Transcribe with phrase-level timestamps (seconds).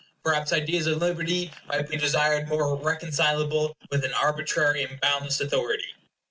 [0.23, 5.93] Perhaps ideas of liberty might be desired more reconcilable with an arbitrary and boundless authority.